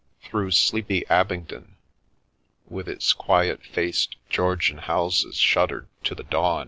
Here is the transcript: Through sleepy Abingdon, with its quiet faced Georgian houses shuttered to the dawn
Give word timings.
Through 0.23 0.49
sleepy 0.49 1.05
Abingdon, 1.11 1.75
with 2.67 2.89
its 2.89 3.13
quiet 3.13 3.63
faced 3.63 4.15
Georgian 4.31 4.79
houses 4.79 5.37
shuttered 5.37 5.89
to 6.05 6.15
the 6.15 6.23
dawn 6.23 6.59